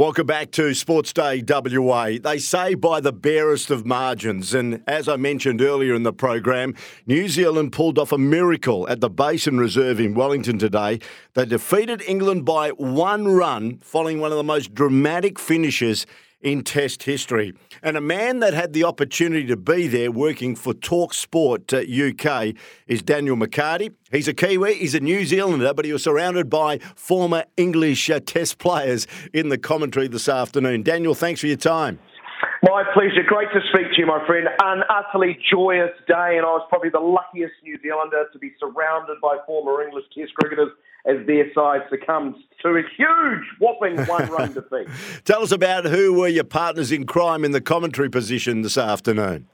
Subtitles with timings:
[0.00, 2.12] Welcome back to Sports Day WA.
[2.22, 4.54] They say by the barest of margins.
[4.54, 6.74] And as I mentioned earlier in the program,
[7.06, 11.00] New Zealand pulled off a miracle at the Basin Reserve in Wellington today.
[11.34, 16.06] They defeated England by one run following one of the most dramatic finishes
[16.40, 17.54] in Test history.
[17.82, 22.54] And a man that had the opportunity to be there working for Talk Sport UK
[22.86, 23.92] is Daniel McCarty.
[24.10, 28.20] He's a Kiwi, he's a New Zealander, but he was surrounded by former English uh,
[28.20, 30.82] Test players in the commentary this afternoon.
[30.82, 31.98] Daniel, thanks for your time.
[32.62, 33.24] My pleasure.
[33.26, 34.46] Great to speak to you, my friend.
[34.62, 39.16] An utterly joyous day, and I was probably the luckiest New Zealander to be surrounded
[39.22, 40.68] by former English Test cricketers
[41.06, 44.88] as their side succumbs to a huge, whopping one-run defeat.
[45.24, 49.48] Tell us about who were your partners in crime in the commentary position this afternoon.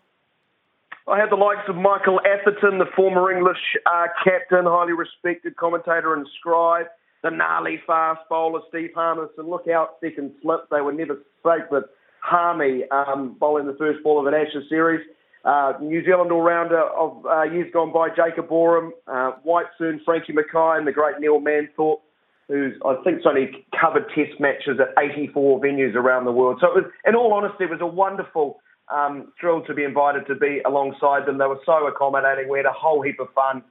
[1.09, 6.15] I had the likes of Michael Atherton, the former English uh, captain, highly respected commentator
[6.15, 6.87] and scribe,
[7.23, 10.69] the gnarly fast bowler Steve Harmison, and look out second slip.
[10.69, 11.85] They were never safe with
[12.21, 15.01] Harmy um, bowling the first ball of an Ashes series.
[15.47, 20.33] Uh, New Zealand all-rounder of uh, years gone by, Jacob Oram, uh, White soon, Frankie
[20.33, 22.01] Mackay, and the great Neil Manthorpe,
[22.49, 26.59] who's I think's only covered Test matches at 84 venues around the world.
[26.61, 28.59] So it was, in all honesty, it was a wonderful
[28.93, 31.39] um, thrill to be invited to be alongside them.
[31.39, 32.51] They were so accommodating.
[32.51, 33.63] We had a whole heap of fun.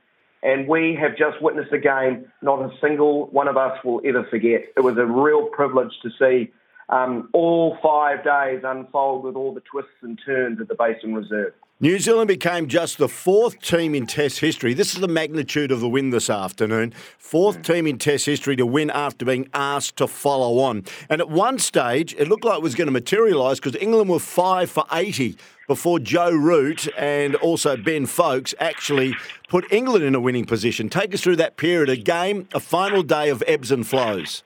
[0.43, 4.25] And we have just witnessed a game not a single one of us will ever
[4.29, 4.61] forget.
[4.77, 6.53] It was a real privilege to see
[6.87, 11.53] um, all five days unfold with all the twists and turns at the Basin Reserve.
[11.81, 14.73] New Zealand became just the fourth team in Test history.
[14.73, 16.93] This is the magnitude of the win this afternoon.
[17.17, 20.85] Fourth team in Test history to win after being asked to follow on.
[21.09, 24.19] And at one stage, it looked like it was going to materialise because England were
[24.19, 25.35] five for 80
[25.67, 29.13] before Joe Root and also Ben Foakes actually
[29.49, 30.87] put England in a winning position.
[30.87, 34.43] Take us through that period, a game, a final day of ebbs and flows.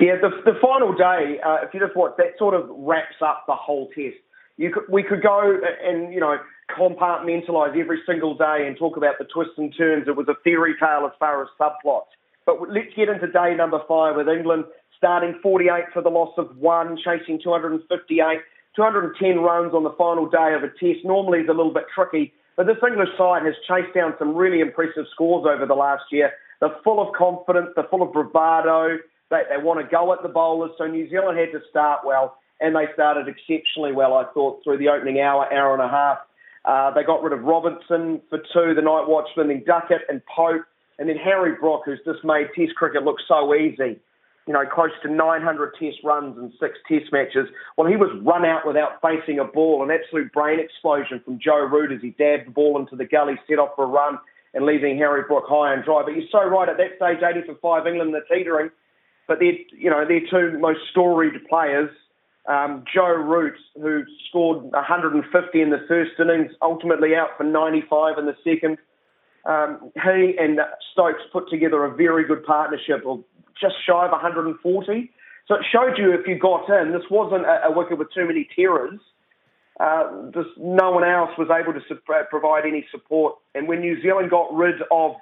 [0.00, 3.44] Yeah, the, the final day, uh, if you just watch, that sort of wraps up
[3.46, 4.16] the whole test.
[4.56, 6.36] You could, we could go and, you know,
[6.78, 10.08] compartmentalise every single day and talk about the twists and turns.
[10.08, 12.12] It was a fairy tale as far as subplots.
[12.46, 14.64] But let's get into day number five with England
[14.96, 18.38] starting 48 for the loss of one, chasing 258,
[18.74, 21.04] 210 runs on the final day of a test.
[21.04, 24.60] Normally it's a little bit tricky, but this English side has chased down some really
[24.60, 26.32] impressive scores over the last year.
[26.60, 28.98] They're full of confidence, they're full of bravado.
[29.30, 30.70] They, they want to go at the bowlers.
[30.78, 34.78] So New Zealand had to start well, and they started exceptionally well, I thought, through
[34.78, 36.18] the opening hour, hour and a half.
[36.64, 40.64] Uh, they got rid of Robinson for two, the night watchman, then Duckett and Pope,
[40.98, 44.00] and then Harry Brook, who's just made Test cricket look so easy.
[44.46, 47.48] You know, close to 900 Test runs and six Test matches.
[47.76, 51.66] Well, he was run out without facing a ball, an absolute brain explosion from Joe
[51.66, 54.18] Root as he dabbed the ball into the gully, set off for a run,
[54.54, 56.02] and leaving Harry Brook high and dry.
[56.04, 58.70] But you're so right, at that stage, 80 for 5, England, they're teetering.
[59.26, 61.90] But they're, you know, they're two most storied players.
[62.46, 68.26] Um, Joe Root, who scored 150 in the first innings, ultimately out for 95 in
[68.26, 68.78] the second.
[69.46, 70.60] Um, he and
[70.92, 73.24] Stokes put together a very good partnership of
[73.60, 75.10] just shy of 140.
[75.46, 78.26] So it showed you if you got in, this wasn't a, a wicket with too
[78.26, 79.00] many terrors.
[79.80, 81.98] Uh, just no one else was able to su-
[82.30, 83.36] provide any support.
[83.54, 85.16] And when New Zealand got rid of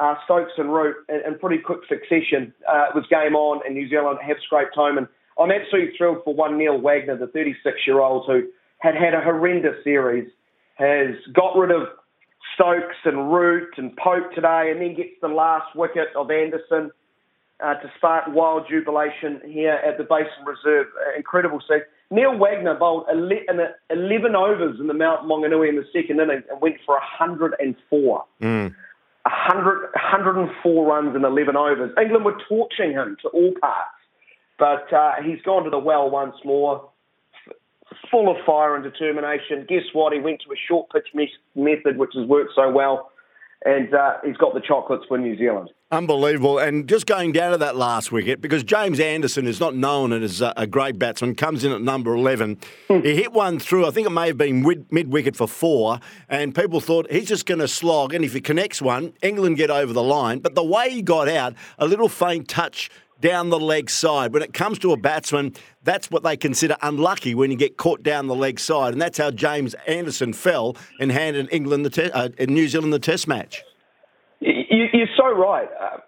[0.00, 2.52] uh, Stokes and Root in, in pretty quick succession.
[2.66, 4.98] Uh, it was game on, and New Zealand have scraped home.
[4.98, 5.06] And
[5.38, 8.48] I'm absolutely thrilled for one Neil Wagner, the 36 year old who
[8.78, 10.28] had had a horrendous series,
[10.74, 11.88] has got rid of
[12.54, 16.90] Stokes and Root and Pope today, and then gets the last wicket of Anderson
[17.62, 20.86] uh, to spark wild jubilation here at the Basin Reserve.
[20.96, 21.82] Uh, incredible scene.
[22.10, 26.76] Neil Wagner bowled 11 overs in the Mount Maunganui in the second inning and went
[26.84, 28.24] for 104.
[28.42, 28.74] Mm.
[29.24, 31.92] 100, 104 runs in 11 overs.
[32.00, 33.90] England were torching him to all parts,
[34.60, 36.90] but uh, he's gone to the well once more,
[38.10, 39.66] full of fire and determination.
[39.68, 40.12] Guess what?
[40.12, 43.10] He went to a short pitch me- method, which has worked so well
[43.64, 45.70] and uh, he's got the chocolates for New Zealand.
[45.90, 46.58] Unbelievable.
[46.58, 50.40] And just going down to that last wicket, because James Anderson is not known as
[50.56, 52.58] a great batsman, comes in at number 11.
[52.88, 53.04] Mm.
[53.04, 56.54] He hit one through, I think it may have been mid wicket for four, and
[56.54, 59.92] people thought he's just going to slog, and if he connects one, England get over
[59.92, 60.38] the line.
[60.38, 62.88] But the way he got out, a little faint touch
[63.20, 64.32] down the leg side.
[64.32, 68.02] When it comes to a batsman, that's what they consider unlucky when you get caught
[68.02, 72.10] down the leg side, and that's how James Anderson fell and handed England the te-
[72.10, 73.62] uh, New Zealand the Test match.
[74.40, 75.68] You're so right.
[75.80, 75.98] Uh,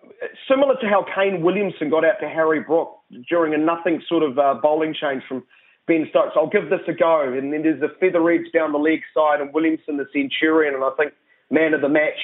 [0.48, 2.98] similar to how Kane Williamson got out to Harry Brook
[3.28, 5.44] during a nothing sort of uh, bowling change from
[5.86, 6.32] Ben Stokes.
[6.36, 9.40] I'll give this a go, and then there's a feather edge down the leg side,
[9.40, 11.12] and Williamson the Centurion, and I think
[11.50, 12.18] man of the match.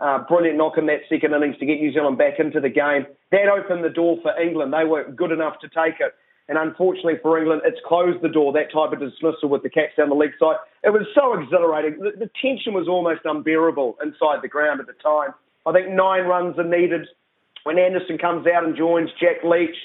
[0.00, 3.04] Uh, brilliant knock in that second innings to get New Zealand back into the game.
[3.32, 4.72] That opened the door for England.
[4.72, 6.14] They were good enough to take it.
[6.48, 9.92] And unfortunately for England, it's closed the door, that type of dismissal with the cats
[9.96, 10.56] down the leg side.
[10.82, 12.00] It was so exhilarating.
[12.00, 15.30] The, the tension was almost unbearable inside the ground at the time.
[15.66, 17.06] I think nine runs are needed
[17.64, 19.76] when Anderson comes out and joins Jack Leach.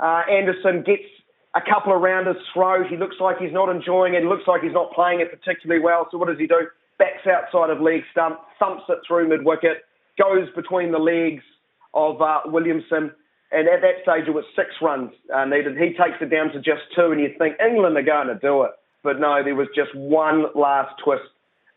[0.00, 1.06] Uh, Anderson gets
[1.54, 2.86] a couple around his throat.
[2.88, 4.22] He looks like he's not enjoying it.
[4.22, 6.08] He looks like he's not playing it particularly well.
[6.10, 6.66] So what does he do?
[7.02, 9.84] Backs outside of leg stump, thumps it through mid wicket,
[10.16, 11.42] goes between the legs
[11.94, 13.10] of uh, Williamson.
[13.50, 15.76] And at that stage, it was six runs uh, needed.
[15.76, 18.62] He takes it down to just two, and you think England are going to do
[18.62, 18.70] it.
[19.02, 21.24] But no, there was just one last twist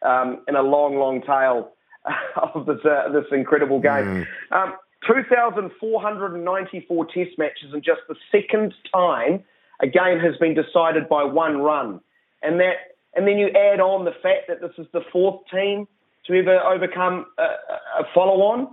[0.04, 1.72] um, in a long, long tail
[2.54, 4.26] of this, uh, this incredible game.
[4.52, 4.64] Mm.
[4.64, 4.76] Um,
[5.08, 9.44] 2,494 test matches, and just the second time
[9.82, 12.00] a game has been decided by one run.
[12.42, 15.88] And that and then you add on the fact that this is the fourth team
[16.28, 18.68] to ever overcome a, a follow-on.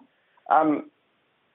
[0.51, 0.91] Um,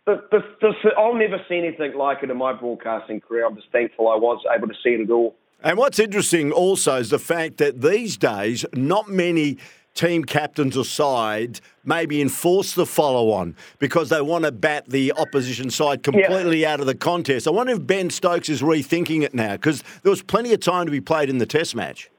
[0.05, 3.45] the, the, the, I'll never see anything like it in my broadcasting career.
[3.45, 5.35] I'm just thankful I was able to see it at all.
[5.63, 9.57] And what's interesting also is the fact that these days, not many
[9.95, 15.71] team captains aside maybe enforce the follow on because they want to bat the opposition
[15.71, 16.73] side completely yeah.
[16.73, 17.47] out of the contest.
[17.47, 20.85] I wonder if Ben Stokes is rethinking it now because there was plenty of time
[20.85, 22.11] to be played in the test match.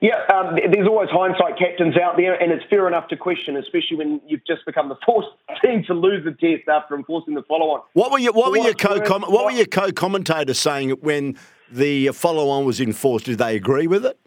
[0.00, 3.96] Yeah, um, there's always hindsight captains out there, and it's fair enough to question, especially
[3.96, 5.24] when you've just become the fourth
[5.64, 7.80] team to lose the test after enforcing the follow-on.
[7.94, 11.38] What were your What were your co What were your co-commentators saying when
[11.70, 13.24] the follow-on was enforced?
[13.24, 14.18] Did they agree with it?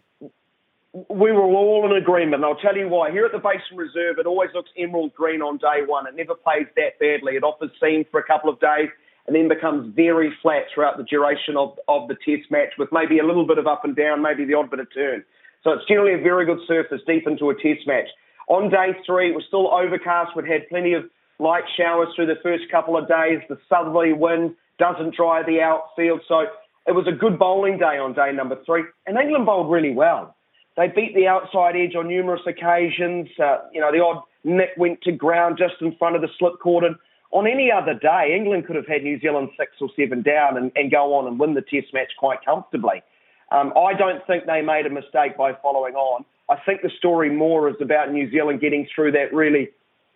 [1.08, 3.12] We were all in agreement, and I'll tell you why.
[3.12, 6.08] Here at the Basin Reserve, it always looks emerald green on day one.
[6.08, 7.36] It never plays that badly.
[7.36, 8.88] It offers seam for a couple of days
[9.28, 13.20] and then becomes very flat throughout the duration of, of the test match with maybe
[13.20, 15.24] a little bit of up and down, maybe the odd bit of turn.
[15.62, 18.08] So it's generally a very good surface deep into a test match.
[18.48, 20.34] On day three, it was still overcast.
[20.34, 21.04] We'd had plenty of
[21.38, 23.40] light showers through the first couple of days.
[23.48, 26.20] The southerly wind doesn't dry the outfield.
[26.26, 26.46] So
[26.86, 28.84] it was a good bowling day on day number three.
[29.06, 30.34] And England bowled really well.
[30.76, 33.28] They beat the outside edge on numerous occasions.
[33.38, 36.54] Uh, you know, the odd nick went to ground just in front of the slip
[36.62, 36.96] cordon.
[37.32, 40.72] On any other day, England could have had New Zealand six or seven down and,
[40.74, 43.02] and go on and win the test match quite comfortably.
[43.50, 46.24] Um, I don't think they made a mistake by following on.
[46.48, 49.70] I think the story more is about New Zealand getting through that really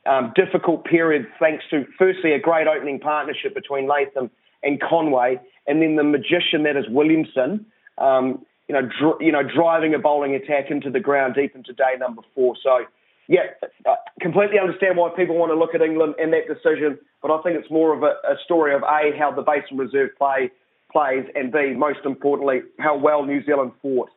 [0.06, 4.30] um, difficult period, thanks to firstly a great opening partnership between Latham
[4.62, 7.66] and Conway, and then the magician that is Williamson.
[7.98, 11.72] Um, you know, dr- you know, driving a bowling attack into the ground deep into
[11.72, 12.56] day number four.
[12.62, 12.84] So,
[13.28, 13.42] yeah,
[13.86, 17.42] I completely understand why people want to look at England and that decision, but I
[17.42, 20.50] think it's more of a, a story of a how the Basin Reserve play
[20.94, 24.08] plays, and B, most importantly, how well New Zealand fought.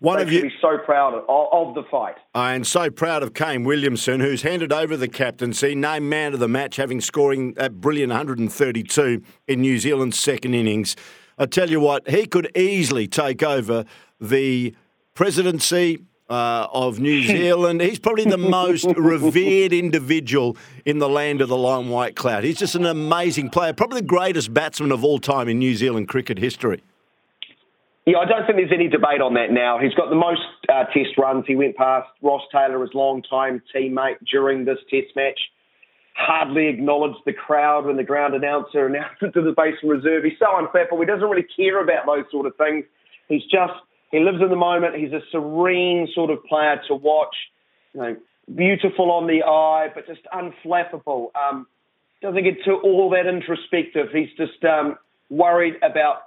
[0.00, 2.16] One they of you be so proud of, of, the fight.
[2.34, 6.48] And so proud of Kane Williamson, who's handed over the captaincy, named man of the
[6.48, 10.96] match, having scoring that brilliant 132 in New Zealand's second innings.
[11.38, 13.84] I tell you what, he could easily take over
[14.20, 14.74] the
[15.14, 17.80] presidency uh, of New Zealand.
[17.80, 22.44] He's probably the most revered individual in the land of the lone white cloud.
[22.44, 26.08] He's just an amazing player, probably the greatest batsman of all time in New Zealand
[26.08, 26.82] cricket history.
[28.08, 29.78] Yeah, I don't think there's any debate on that now.
[29.78, 31.44] He's got the most uh, test runs.
[31.46, 35.38] He went past Ross Taylor, his long-time teammate, during this test match.
[36.14, 40.24] Hardly acknowledged the crowd when the ground announcer announced it to the Basin Reserve.
[40.24, 41.00] He's so unflappable.
[41.00, 42.86] He doesn't really care about those sort of things.
[43.28, 43.74] He's just
[44.10, 44.96] he lives in the moment.
[44.96, 47.34] He's a serene sort of player to watch.
[47.94, 48.16] You know,
[48.54, 51.28] beautiful on the eye, but just unflappable.
[51.34, 51.66] Um,
[52.22, 54.08] doesn't get to all that introspective.
[54.12, 54.96] He's just um,
[55.30, 56.22] worried about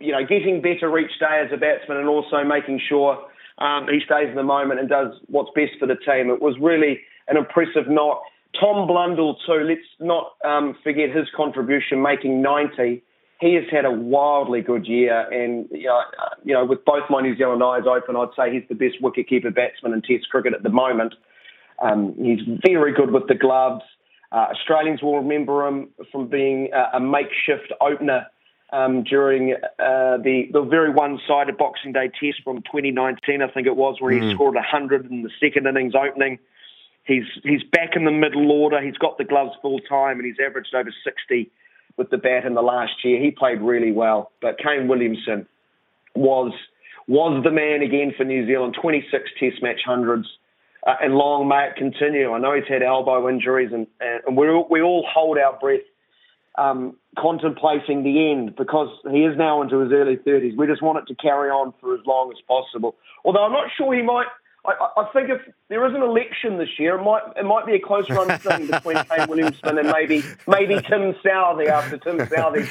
[0.00, 3.18] you know getting better each day as a batsman and also making sure
[3.58, 6.30] um, he stays in the moment and does what's best for the team.
[6.30, 8.22] It was really an impressive knock.
[8.58, 9.64] Tom Blundell too.
[9.66, 13.02] Let's not um, forget his contribution, making 90
[13.42, 16.00] he has had a wildly good year, and you know,
[16.44, 19.52] you know, with both my New Zealand eyes open, I'd say he's the best wicketkeeper
[19.52, 21.14] batsman in Test cricket at the moment.
[21.82, 23.82] Um, he's very good with the gloves.
[24.30, 28.26] Uh, Australians will remember him from being a, a makeshift opener
[28.72, 33.76] um, during uh, the, the very one-sided Boxing Day Test from 2019, I think it
[33.76, 34.22] was, where mm.
[34.22, 36.38] he scored 100 in the second innings opening.
[37.04, 38.80] He's he's back in the middle order.
[38.80, 41.50] He's got the gloves full time, and he's averaged over 60
[41.96, 43.20] with the bat in the last year.
[43.20, 45.46] He played really well, but Kane Williamson
[46.14, 46.52] was
[47.08, 48.76] was the man again for New Zealand.
[48.80, 50.28] 26 Test match hundreds,
[50.86, 52.32] uh, and long may it continue.
[52.32, 55.80] I know he's had elbow injuries, and, and we we all hold our breath
[56.56, 60.56] um, contemplating the end because he is now into his early 30s.
[60.56, 62.96] We just want it to carry on for as long as possible.
[63.24, 64.26] Although I'm not sure he might.
[64.64, 67.74] I, I think if there is an election this year, it might it might be
[67.74, 72.68] a close run thing between Kane Williamson and maybe maybe Tim Southee after Tim Southee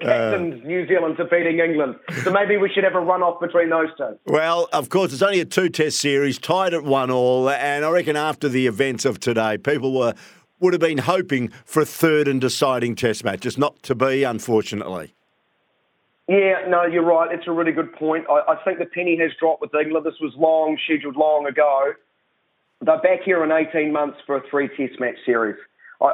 [0.00, 1.96] captained uh, New Zealand defeating England.
[2.22, 4.18] So maybe we should have a run off between those two.
[4.26, 7.90] Well, of course, it's only a two test series, tied at one all, and I
[7.90, 10.14] reckon after the events of today, people were
[10.60, 13.44] would have been hoping for a third and deciding test match.
[13.44, 15.14] It's not to be, unfortunately.
[16.28, 17.30] Yeah, no, you're right.
[17.30, 18.24] It's a really good point.
[18.30, 20.06] I, I think the penny has dropped with England.
[20.06, 21.92] This was long, scheduled long ago.
[22.80, 25.56] They're back here in 18 months for a three test match series.
[26.00, 26.12] I,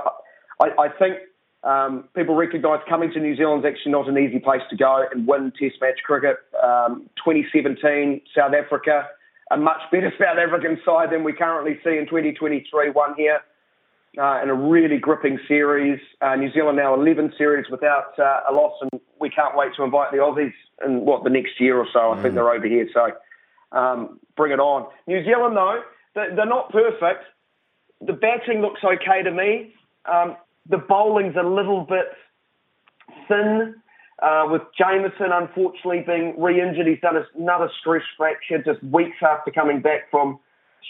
[0.61, 1.19] I, I think
[1.63, 5.05] um, people recognise coming to New Zealand is actually not an easy place to go
[5.13, 6.39] and win test match cricket.
[6.63, 9.07] Um, 2017, South Africa,
[9.53, 13.41] a much better South African side than we currently see in 2023, one here
[14.19, 16.01] uh, in a really gripping series.
[16.21, 19.85] Uh, New Zealand now 11 series without uh, a loss, and we can't wait to
[19.85, 20.53] invite the Aussies
[20.87, 22.13] in what the next year or so.
[22.13, 22.23] I mm.
[22.23, 23.11] think they're over here, so
[23.77, 24.87] um, bring it on.
[25.07, 25.83] New Zealand though,
[26.15, 27.25] they're not perfect.
[28.01, 29.75] The batting looks okay to me.
[30.11, 30.37] Um,
[30.69, 32.07] the bowling's a little bit
[33.29, 33.75] thin.
[34.23, 39.81] Uh, with Jamieson unfortunately being re-injured, he's done another stress fracture just weeks after coming
[39.81, 40.39] back from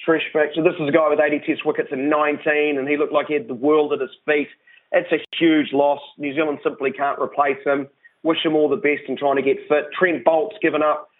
[0.02, 0.62] stress fracture.
[0.62, 3.34] This is a guy with 80 test wickets in 19, and he looked like he
[3.34, 4.48] had the world at his feet.
[4.92, 6.00] It's a huge loss.
[6.18, 7.88] New Zealand simply can't replace him.
[8.22, 9.86] Wish him all the best in trying to get fit.
[9.98, 11.10] Trent Boult's given up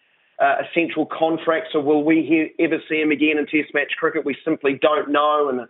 [0.41, 3.93] uh, a central contract, so will we hear, ever see him again in Test match
[3.99, 4.25] cricket?
[4.25, 5.69] We simply don't know, and it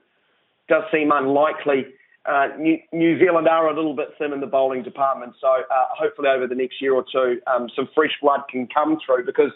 [0.68, 1.86] does seem unlikely.
[2.24, 5.86] Uh, New, New, Zealand are a little bit thin in the bowling department, so uh,
[5.90, 9.50] hopefully over the next year or two, um, some fresh blood can come through because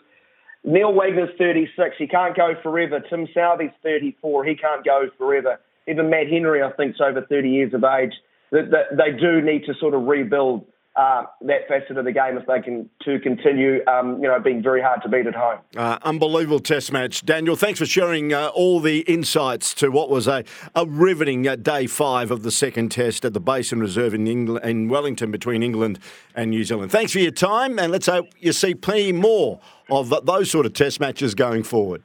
[0.65, 1.97] Neil Wagner's 36.
[1.99, 3.01] He can't go forever.
[3.01, 4.45] Tim Southee's 34.
[4.45, 5.61] He can't go forever.
[5.87, 8.13] Even Matt Henry, I think, is over 30 years of age.
[8.51, 10.65] That, they do need to sort of rebuild
[10.97, 14.63] uh, that facet of the game if they can to continue, um, you know, being
[14.63, 15.59] very hard to beat at home.
[15.77, 17.57] Uh, unbelievable test match, Daniel.
[17.57, 21.87] Thanks for sharing uh, all the insights to what was a, a riveting uh, day
[21.87, 25.99] five of the second test at the Basin Reserve in England, in Wellington between England
[26.35, 26.93] and New Zealand.
[26.93, 29.61] Thanks for your time, and let's hope you see plenty more
[29.91, 32.03] of those sort of test matches going forward?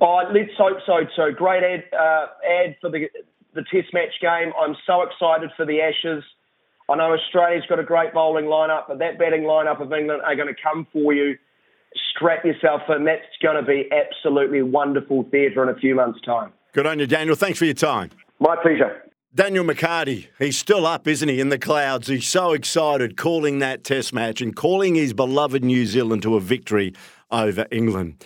[0.00, 1.32] Oh, let's hope so too.
[1.34, 3.08] Great ad, uh, ad for the
[3.54, 4.52] the Test match game.
[4.58, 6.24] I'm so excited for the Ashes.
[6.88, 10.36] I know Australia's got a great bowling lineup, but that batting lineup of England are
[10.36, 11.36] going to come for you.
[12.14, 13.04] Strap yourself in.
[13.04, 16.52] That's going to be absolutely wonderful theatre in a few months' time.
[16.72, 17.36] Good on you, Daniel.
[17.36, 18.10] Thanks for your time.
[18.40, 19.02] My pleasure.
[19.34, 22.08] Daniel McCarty, he's still up, isn't he, in the clouds?
[22.08, 26.40] He's so excited calling that test match and calling his beloved New Zealand to a
[26.40, 26.92] victory
[27.30, 28.22] over England.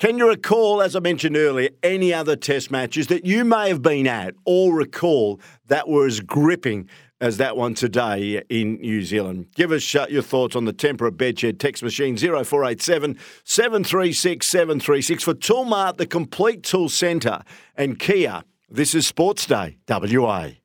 [0.00, 3.82] Can you recall, as I mentioned earlier, any other test matches that you may have
[3.82, 6.88] been at or recall that were as gripping
[7.22, 9.46] as that one today in New Zealand?
[9.54, 15.32] Give us uh, your thoughts on the Tempera Bedshed text machine 0487 736 736 for
[15.32, 17.42] Toolmart, the complete tool centre,
[17.76, 18.42] and Kia.
[18.68, 20.61] This is Sports Day, WA.